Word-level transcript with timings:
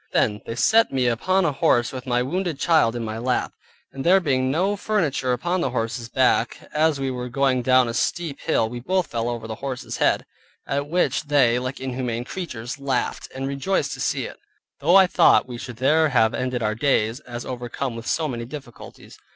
Then 0.13 0.41
they 0.47 0.55
set 0.55 0.91
me 0.91 1.05
upon 1.05 1.45
a 1.45 1.51
horse 1.51 1.91
with 1.91 2.07
my 2.07 2.23
wounded 2.23 2.57
child 2.57 2.95
in 2.95 3.05
my 3.05 3.19
lap, 3.19 3.53
and 3.93 4.03
there 4.03 4.19
being 4.19 4.49
no 4.49 4.75
furniture 4.75 5.31
upon 5.31 5.61
the 5.61 5.69
horse's 5.69 6.09
back, 6.09 6.57
as 6.73 6.99
we 6.99 7.11
were 7.11 7.29
going 7.29 7.61
down 7.61 7.87
a 7.87 7.93
steep 7.93 8.39
hill 8.41 8.67
we 8.67 8.79
both 8.79 9.05
fell 9.05 9.29
over 9.29 9.45
the 9.47 9.53
horse's 9.61 9.97
head, 9.97 10.25
at 10.65 10.87
which 10.89 11.25
they, 11.25 11.59
like 11.59 11.79
inhumane 11.79 12.23
creatures, 12.23 12.79
laughed, 12.79 13.29
and 13.35 13.47
rejoiced 13.47 13.91
to 13.91 13.99
see 13.99 14.25
it, 14.25 14.39
though 14.79 14.95
I 14.95 15.05
thought 15.05 15.47
we 15.47 15.59
should 15.59 15.77
there 15.77 16.09
have 16.09 16.33
ended 16.33 16.63
our 16.63 16.73
days, 16.73 17.19
as 17.19 17.45
overcome 17.45 17.95
with 17.95 18.07
so 18.07 18.27
many 18.27 18.45
difficulties. 18.45 19.19